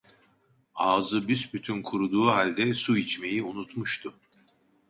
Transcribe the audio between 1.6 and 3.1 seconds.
kuruduğu halde su